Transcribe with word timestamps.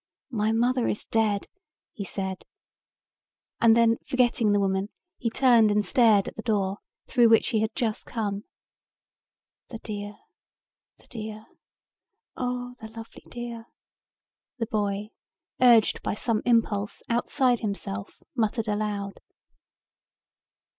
"My 0.31 0.51
mother 0.51 0.87
is 0.87 1.05
dead," 1.05 1.47
he 1.93 2.03
said, 2.03 2.43
and 3.61 3.77
then 3.77 3.97
forgetting 4.03 4.51
the 4.51 4.59
woman 4.59 4.89
he 5.19 5.29
turned 5.29 5.69
and 5.69 5.85
stared 5.85 6.27
at 6.27 6.35
the 6.35 6.41
door 6.41 6.79
through 7.05 7.29
which 7.29 7.49
he 7.49 7.59
had 7.59 7.75
just 7.75 8.07
come. 8.07 8.45
"The 9.69 9.77
dear, 9.77 10.15
the 10.97 11.05
dear, 11.05 11.45
oh 12.35 12.73
the 12.79 12.87
lovely 12.87 13.27
dear," 13.29 13.67
the 14.57 14.65
boy, 14.65 15.11
urged 15.61 16.01
by 16.01 16.15
some 16.15 16.41
impulse 16.45 17.03
outside 17.07 17.59
himself, 17.59 18.23
muttered 18.35 18.67
aloud. 18.67 19.19